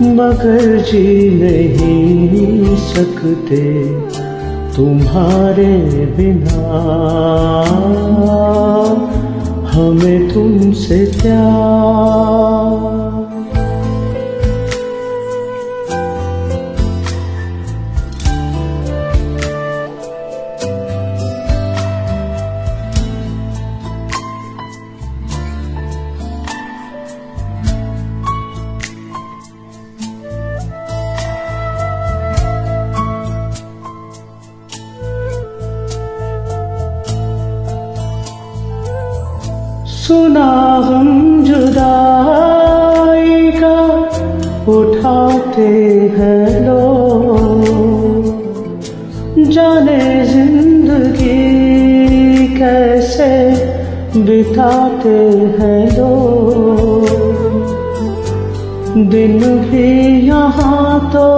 [0.00, 3.62] मगर जी नहीं सकते
[4.76, 5.74] तुम्हारे
[6.16, 6.62] बिना।
[9.72, 13.27] हमें तुमसे प्यार
[40.08, 40.50] सुना
[40.84, 41.08] हम
[41.44, 43.72] जुदाई का,
[44.72, 45.66] उठाते
[46.14, 46.84] हैं लो
[49.52, 51.36] जाने ज़िंदगी
[52.56, 53.28] कैसे
[54.24, 55.16] बिताते
[55.58, 56.14] हैं लो
[59.12, 59.88] दिन भी
[60.26, 61.28] यहाँ तो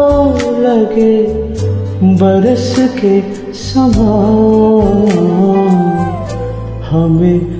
[0.60, 1.16] लगे
[2.22, 3.20] बरस के
[3.62, 5.08] समान।
[6.90, 7.59] हमें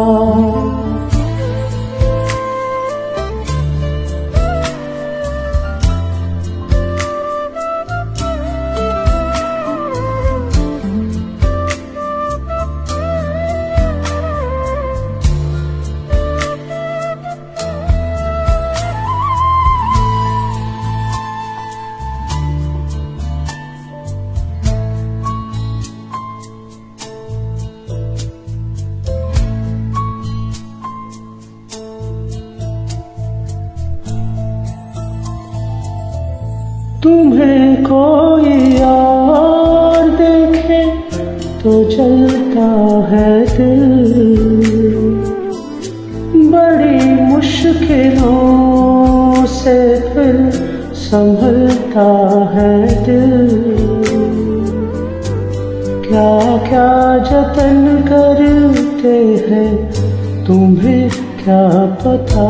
[37.03, 40.81] तुम्हें कोई और देखे
[41.63, 42.67] तो चलता
[43.09, 43.87] है दिल।
[46.51, 46.99] बड़ी
[47.33, 48.35] मुश्किलों
[49.45, 49.77] से
[50.13, 50.51] फिर
[50.93, 52.09] संभलता
[52.53, 53.49] है दिल।
[56.07, 57.79] क्या क्या जतन
[58.09, 59.17] करते
[59.49, 59.71] हैं,
[60.45, 61.09] तुम्हें
[61.43, 61.67] क्या
[62.03, 62.49] पता?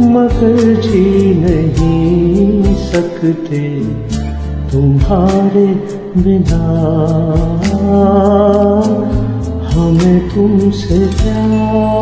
[0.00, 3.62] मगर जी नहीं सकते
[4.72, 5.66] तुम्हारे
[6.22, 6.64] बिना।
[9.74, 11.93] हमें तुमसे प्यार